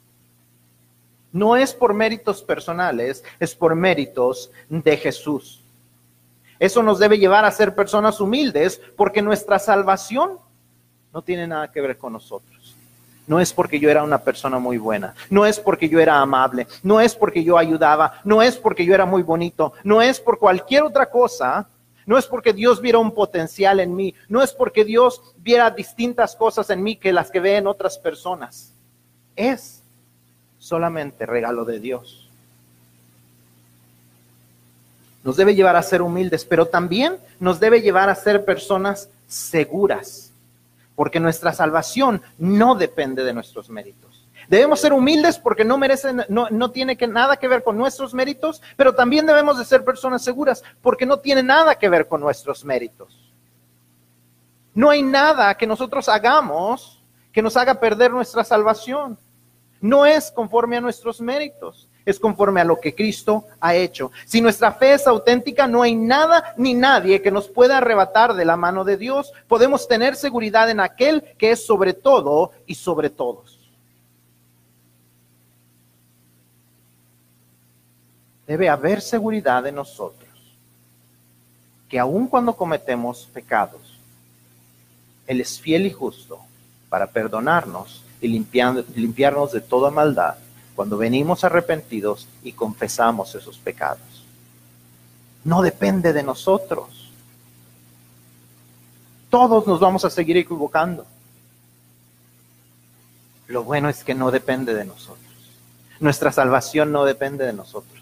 [1.31, 5.60] No es por méritos personales, es por méritos de Jesús.
[6.61, 10.37] Eso nos debe llevar a ser personas humildes porque nuestra salvación
[11.11, 12.75] no tiene nada que ver con nosotros.
[13.25, 16.67] No es porque yo era una persona muy buena, no es porque yo era amable,
[16.83, 20.37] no es porque yo ayudaba, no es porque yo era muy bonito, no es por
[20.37, 21.67] cualquier otra cosa,
[22.05, 26.35] no es porque Dios viera un potencial en mí, no es porque Dios viera distintas
[26.35, 28.71] cosas en mí que las que ve en otras personas.
[29.35, 29.81] Es
[30.59, 32.20] solamente regalo de Dios.
[35.23, 40.31] Nos debe llevar a ser humildes, pero también nos debe llevar a ser personas seguras,
[40.95, 44.27] porque nuestra salvación no depende de nuestros méritos.
[44.47, 48.13] Debemos ser humildes porque no merecen, no, no tiene que, nada que ver con nuestros
[48.13, 52.19] méritos, pero también debemos de ser personas seguras porque no tiene nada que ver con
[52.19, 53.31] nuestros méritos.
[54.73, 59.17] No hay nada que nosotros hagamos que nos haga perder nuestra salvación.
[59.79, 64.11] No es conforme a nuestros méritos es conforme a lo que Cristo ha hecho.
[64.25, 68.45] Si nuestra fe es auténtica, no hay nada ni nadie que nos pueda arrebatar de
[68.45, 69.31] la mano de Dios.
[69.47, 73.59] Podemos tener seguridad en aquel que es sobre todo y sobre todos.
[78.47, 80.29] Debe haber seguridad en nosotros
[81.87, 83.81] que aun cuando cometemos pecados,
[85.27, 86.39] Él es fiel y justo
[86.89, 90.35] para perdonarnos y limpiarnos de toda maldad
[90.81, 94.25] cuando venimos arrepentidos y confesamos esos pecados.
[95.43, 97.11] No depende de nosotros.
[99.29, 101.05] Todos nos vamos a seguir equivocando.
[103.45, 105.21] Lo bueno es que no depende de nosotros.
[105.99, 108.00] Nuestra salvación no depende de nosotros.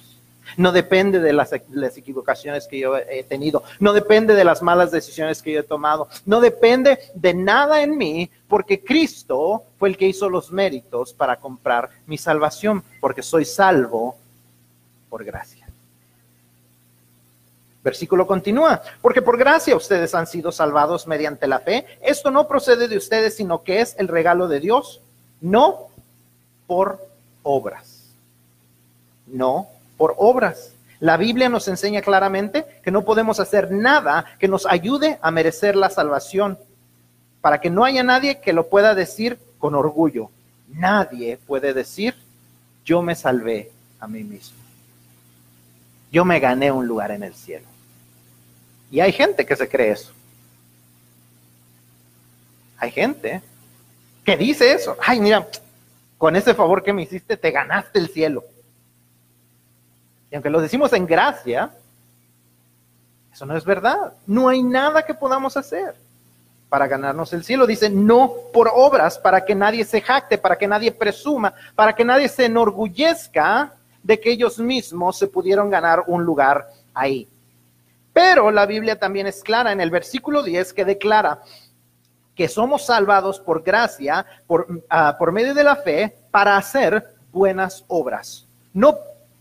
[0.57, 1.51] No depende de las,
[1.97, 3.63] equivocaciones que yo he tenido.
[3.79, 6.07] No depende de las malas decisiones que yo he tomado.
[6.25, 11.37] No depende de nada en mí porque Cristo fue el que hizo los méritos para
[11.37, 14.17] comprar mi salvación, porque soy salvo
[15.09, 15.67] por gracia.
[17.81, 21.85] Versículo continúa, porque por gracia ustedes han sido salvados mediante la fe.
[22.01, 25.01] Esto no procede de ustedes, sino que es el regalo de Dios,
[25.39, 25.87] no
[26.67, 26.99] por
[27.41, 28.13] obras.
[29.27, 29.67] No
[29.99, 30.71] por obras.
[31.01, 35.75] La Biblia nos enseña claramente que no podemos hacer nada que nos ayude a merecer
[35.75, 36.57] la salvación,
[37.41, 40.31] para que no haya nadie que lo pueda decir con orgullo.
[40.69, 42.15] Nadie puede decir,
[42.85, 44.57] yo me salvé a mí mismo.
[46.11, 47.67] Yo me gané un lugar en el cielo.
[48.89, 50.11] Y hay gente que se cree eso.
[52.77, 53.41] Hay gente
[54.23, 54.95] que dice eso.
[55.05, 55.45] Ay, mira,
[56.17, 58.43] con ese favor que me hiciste, te ganaste el cielo.
[60.31, 61.71] Y aunque lo decimos en gracia,
[63.33, 64.13] eso no es verdad.
[64.27, 65.95] No hay nada que podamos hacer
[66.69, 67.65] para ganarnos el cielo.
[67.65, 72.05] Dice, no por obras, para que nadie se jacte, para que nadie presuma, para que
[72.05, 77.27] nadie se enorgullezca de que ellos mismos se pudieron ganar un lugar ahí.
[78.13, 81.41] Pero la Biblia también es clara en el versículo 10 que declara
[82.35, 87.83] que somos salvados por gracia, por, ah, por medio de la fe, para hacer buenas
[87.87, 88.45] obras.
[88.73, 88.97] No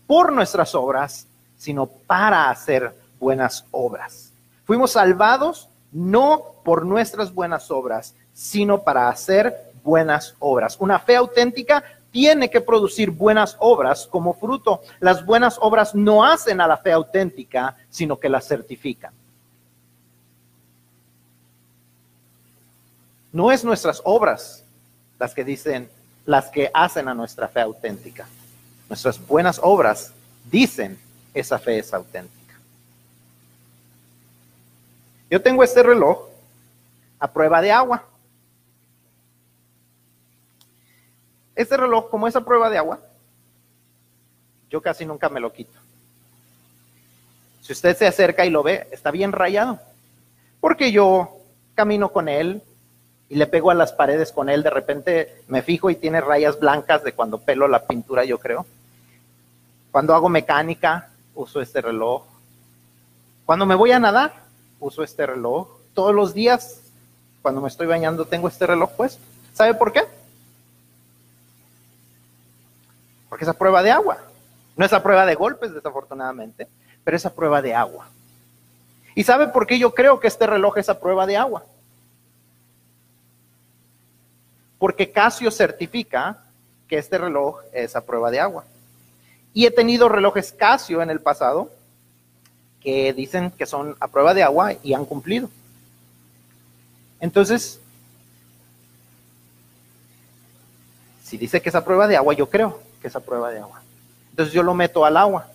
[0.09, 4.31] por nuestras obras, sino para hacer buenas obras.
[4.65, 10.77] Fuimos salvados no por nuestras buenas obras, sino para hacer buenas obras.
[10.79, 14.81] Una fe auténtica tiene que producir buenas obras como fruto.
[14.99, 19.13] Las buenas obras no hacen a la fe auténtica, sino que la certifican.
[23.31, 24.63] No es nuestras obras
[25.19, 25.87] las que dicen,
[26.25, 28.25] las que hacen a nuestra fe auténtica.
[28.89, 30.11] Nuestras buenas obras
[30.49, 30.99] dicen
[31.33, 32.55] esa fe es auténtica.
[35.29, 36.27] Yo tengo este reloj
[37.19, 38.03] a prueba de agua.
[41.55, 42.99] Este reloj, como es a prueba de agua,
[44.71, 45.77] yo casi nunca me lo quito.
[47.61, 49.79] Si usted se acerca y lo ve, está bien rayado.
[50.59, 51.37] Porque yo
[51.75, 52.63] camino con él
[53.29, 56.59] y le pego a las paredes con él, de repente me fijo y tiene rayas
[56.59, 58.65] blancas de cuando pelo la pintura, yo creo.
[59.91, 62.23] Cuando hago mecánica, uso este reloj.
[63.45, 64.33] Cuando me voy a nadar,
[64.79, 65.67] uso este reloj.
[65.93, 66.81] Todos los días,
[67.41, 69.21] cuando me estoy bañando, tengo este reloj puesto.
[69.53, 70.03] ¿Sabe por qué?
[73.27, 74.17] Porque es a prueba de agua.
[74.77, 76.67] No es a prueba de golpes, desafortunadamente,
[77.03, 78.07] pero es a prueba de agua.
[79.15, 81.65] ¿Y sabe por qué yo creo que este reloj es a prueba de agua?
[84.77, 86.43] Porque Casio certifica
[86.87, 88.63] que este reloj es a prueba de agua.
[89.53, 91.71] Y he tenido relojes Casio en el pasado
[92.81, 95.49] que dicen que son a prueba de agua y han cumplido.
[97.19, 97.79] Entonces,
[101.23, 103.59] si dice que es a prueba de agua, yo creo que es a prueba de
[103.59, 103.81] agua.
[104.31, 105.47] Entonces yo lo meto al agua.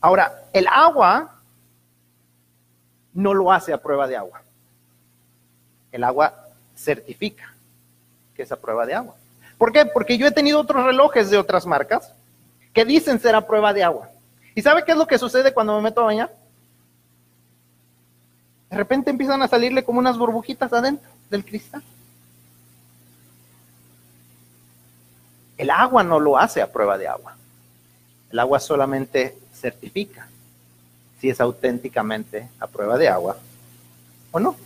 [0.00, 1.40] Ahora, el agua
[3.12, 4.42] no lo hace a prueba de agua.
[5.90, 6.34] El agua
[6.76, 7.52] certifica
[8.34, 9.14] que es a prueba de agua.
[9.58, 9.84] ¿Por qué?
[9.86, 12.12] Porque yo he tenido otros relojes de otras marcas
[12.72, 14.10] que dicen ser a prueba de agua.
[14.54, 16.34] ¿Y sabe qué es lo que sucede cuando me meto a bañar?
[18.70, 21.82] De repente empiezan a salirle como unas burbujitas adentro del cristal.
[25.58, 27.36] El agua no lo hace a prueba de agua.
[28.30, 30.26] El agua solamente certifica
[31.20, 33.36] si es auténticamente a prueba de agua
[34.32, 34.56] o no.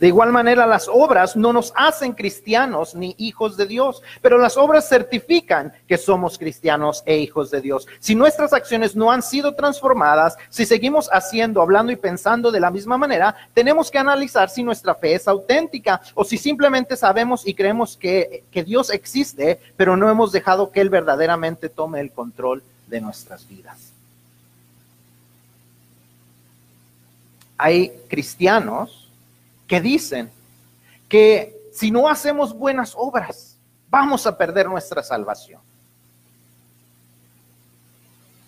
[0.00, 4.56] De igual manera, las obras no nos hacen cristianos ni hijos de Dios, pero las
[4.56, 7.88] obras certifican que somos cristianos e hijos de Dios.
[7.98, 12.70] Si nuestras acciones no han sido transformadas, si seguimos haciendo, hablando y pensando de la
[12.70, 17.54] misma manera, tenemos que analizar si nuestra fe es auténtica o si simplemente sabemos y
[17.54, 22.62] creemos que, que Dios existe, pero no hemos dejado que Él verdaderamente tome el control
[22.86, 23.78] de nuestras vidas.
[27.56, 29.07] Hay cristianos
[29.68, 30.30] que dicen
[31.08, 33.56] que si no hacemos buenas obras,
[33.90, 35.60] vamos a perder nuestra salvación.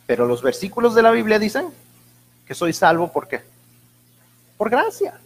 [0.06, 1.68] Pero los versículos de la Biblia dicen
[2.44, 3.42] que soy salvo por qué?
[4.56, 5.20] Por gracia.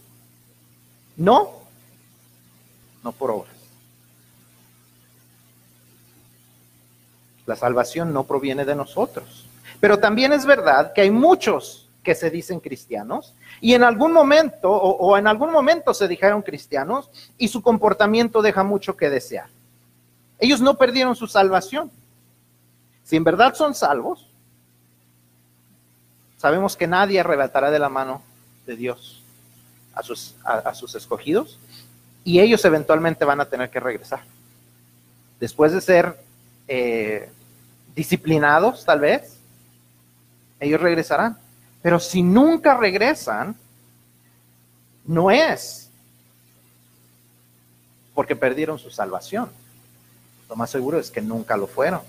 [1.16, 1.50] No,
[3.02, 3.54] no por obras.
[7.46, 9.46] La salvación no proviene de nosotros.
[9.80, 14.70] Pero también es verdad que hay muchos que se dicen cristianos y en algún momento
[14.70, 19.48] o, en algún momento se dijeron cristianos y su comportamiento deja mucho que desear.
[20.38, 21.90] Ellos no perdieron su salvación.
[23.02, 24.30] Si en verdad son salvos,
[26.36, 28.22] sabemos que nadie arrebatará de la mano
[28.66, 29.22] de Dios
[29.94, 31.58] a sus, a, sus escogidos
[32.22, 34.20] y ellos eventualmente van a tener que regresar.
[35.40, 36.18] Después de ser
[36.68, 37.30] eh,
[37.94, 39.38] disciplinados, tal vez,
[40.60, 41.38] ellos regresarán.
[41.84, 43.54] Pero si nunca regresan,
[45.04, 45.90] no es
[48.14, 49.50] porque perdieron su salvación.
[50.48, 52.00] Lo más seguro es que nunca lo fueron.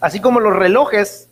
[0.00, 1.28] Así como los relojes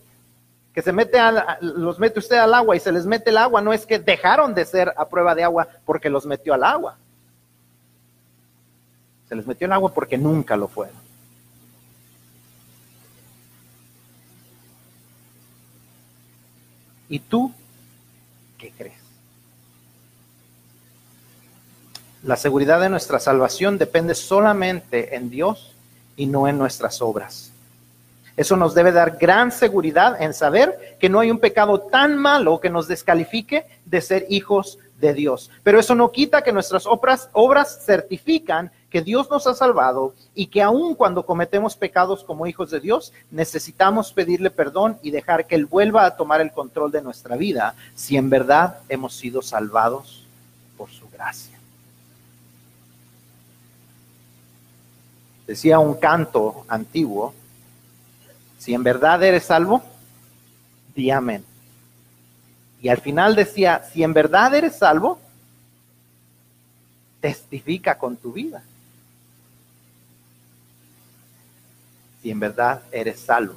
[0.74, 1.18] que se mete
[1.62, 4.52] los mete usted al agua y se les mete el agua, no es que dejaron
[4.52, 6.98] de ser a prueba de agua porque los metió al agua.
[9.30, 11.07] Se les metió el agua porque nunca lo fueron.
[17.08, 17.52] ¿Y tú
[18.58, 18.98] qué crees?
[22.22, 25.72] La seguridad de nuestra salvación depende solamente en Dios
[26.16, 27.52] y no en nuestras obras.
[28.36, 32.60] Eso nos debe dar gran seguridad en saber que no hay un pecado tan malo
[32.60, 35.50] que nos descalifique de ser hijos de Dios.
[35.62, 40.46] Pero eso no quita que nuestras obras, obras certifican que Dios nos ha salvado y
[40.46, 45.54] que aun cuando cometemos pecados como hijos de Dios, necesitamos pedirle perdón y dejar que
[45.54, 50.24] Él vuelva a tomar el control de nuestra vida si en verdad hemos sido salvados
[50.76, 51.58] por su gracia.
[55.46, 57.34] Decía un canto antiguo,
[58.58, 59.82] si en verdad eres salvo,
[60.94, 61.44] di amén.
[62.80, 65.18] Y al final decía, si en verdad eres salvo,
[67.20, 68.62] testifica con tu vida.
[72.30, 73.56] En verdad eres salvo.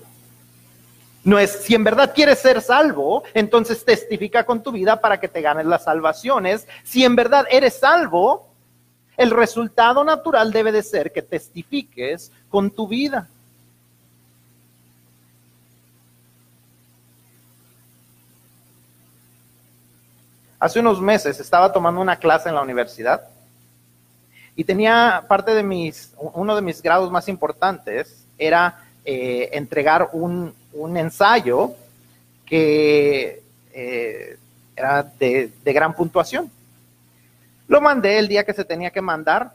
[1.24, 5.28] No es, si en verdad quieres ser salvo, entonces testifica con tu vida para que
[5.28, 6.68] te ganes las salvaciones.
[6.84, 8.48] Si en verdad eres salvo,
[9.18, 13.28] el resultado natural debe de ser que testifiques con tu vida.
[20.60, 23.28] Hace unos meses estaba tomando una clase en la universidad
[24.56, 30.54] y tenía parte de mis, uno de mis grados más importantes era eh, entregar un,
[30.98, 31.76] ensayo
[32.46, 34.38] que eh,
[34.76, 36.52] era de, de gran puntuación.
[37.68, 39.54] Lo mandé el día que se tenía que mandar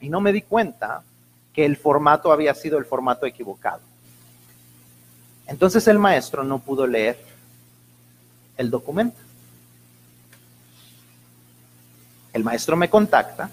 [0.00, 1.02] y no me di cuenta
[1.52, 3.80] que el formato había sido el formato equivocado.
[5.48, 7.18] Entonces el maestro no pudo leer
[8.56, 9.18] el documento.
[12.32, 13.50] El maestro me contacta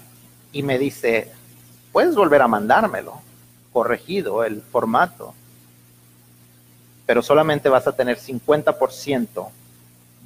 [0.52, 1.32] y me dice,
[1.90, 3.20] puedes volver a mandármelo,
[3.76, 5.34] corregido el formato,
[7.04, 9.50] pero solamente vas a tener 50%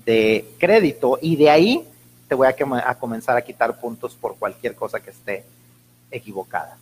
[0.04, 1.88] de crédito y de ahí
[2.28, 5.44] te voy a, comenzar a quitar puntos por cualquier cosa que esté
[6.12, 6.78] equivocada.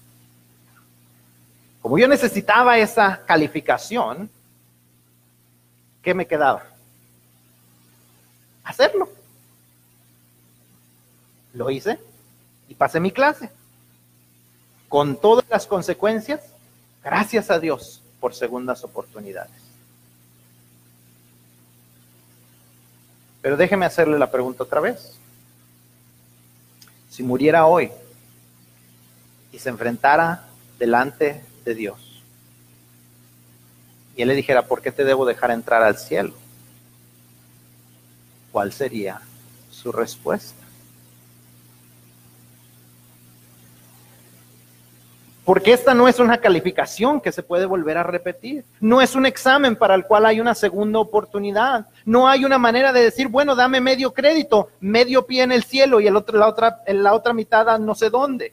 [1.80, 4.28] Como yo necesitaba esa calificación,
[6.02, 6.64] ¿qué me quedaba?
[8.62, 9.08] Hacerlo.
[11.54, 11.98] Lo hice
[12.68, 13.48] y pasé mi clase.
[14.90, 16.40] Con todas las consecuencias,
[17.08, 19.50] gracias a Dios por segundas oportunidades.
[23.40, 25.18] Pero déjeme hacerle la pregunta otra vez.
[27.08, 27.90] Si muriera hoy
[29.52, 30.44] y se enfrentara
[30.78, 32.22] delante de Dios
[34.14, 36.34] y Él le dijera, ¿por qué te debo dejar entrar al cielo?
[38.52, 39.22] ¿Cuál sería
[39.70, 40.57] su respuesta?
[45.48, 48.66] Porque esta no es una calificación que se puede volver a repetir.
[48.80, 51.86] No es un examen para el cual hay una segunda oportunidad.
[52.04, 56.00] No hay una manera de decir, bueno, dame medio crédito, medio pie en el cielo
[56.00, 58.52] y el otro, la, otra, la otra mitad no sé dónde.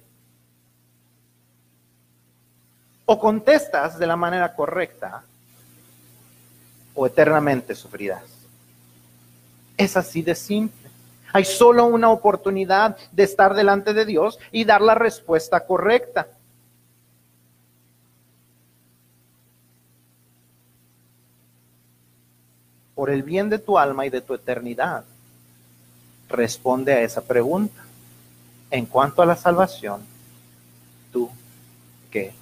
[3.03, 5.21] O contestas de la manera correcta
[6.93, 8.23] o eternamente sufrirás.
[9.75, 10.89] Es así de simple.
[11.33, 16.29] Hay solo una oportunidad de estar delante de Dios y dar la respuesta correcta.
[22.95, 25.03] Por el bien de tu alma y de tu eternidad,
[26.29, 27.83] responde a esa pregunta.
[28.71, 30.01] En cuanto a la salvación,
[31.11, 31.29] ¿tú
[32.09, 32.33] qué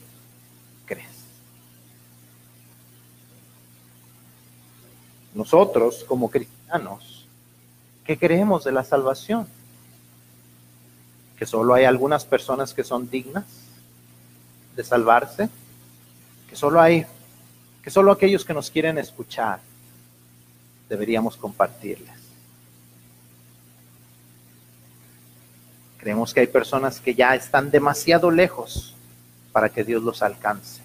[0.86, 1.10] crees?
[5.34, 7.26] Nosotros, como cristianos,
[8.06, 9.48] ¿qué creemos de la salvación?
[11.38, 13.46] Que solo hay algunas personas que son dignas
[14.76, 15.50] de salvarse,
[16.48, 17.06] que solo hay,
[17.84, 19.60] que solo aquellos que nos quieren escuchar
[20.94, 22.14] deberíamos compartirles.
[25.98, 28.94] Creemos que hay personas que ya están demasiado lejos
[29.52, 30.84] para que Dios los alcance.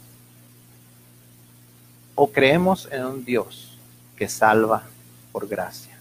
[2.15, 3.77] O creemos en un Dios
[4.17, 4.85] que salva
[5.31, 5.99] por gracia.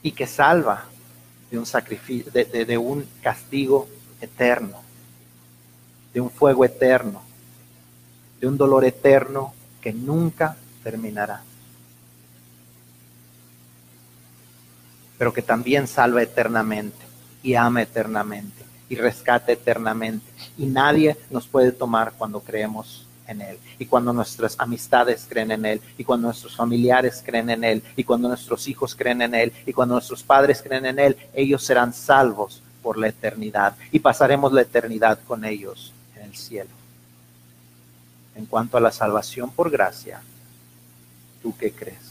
[0.00, 0.84] Y que salva
[1.50, 3.88] de un sacrificio, de, de un castigo
[4.20, 4.80] eterno,
[6.14, 7.20] de un fuego eterno,
[8.40, 10.56] de un dolor eterno que nunca
[10.88, 11.42] terminará.
[15.18, 17.04] Pero que también salva eternamente
[17.42, 20.24] y ama eternamente y rescata eternamente.
[20.56, 23.58] Y nadie nos puede tomar cuando creemos en Él.
[23.78, 25.82] Y cuando nuestras amistades creen en Él.
[25.98, 27.82] Y cuando nuestros familiares creen en Él.
[27.94, 29.52] Y cuando nuestros hijos creen en Él.
[29.66, 31.18] Y cuando nuestros padres creen en Él.
[31.34, 33.76] Ellos serán salvos por la eternidad.
[33.92, 36.70] Y pasaremos la eternidad con ellos en el cielo.
[38.36, 40.22] En cuanto a la salvación por gracia,
[41.48, 42.07] ¿tú qué crees?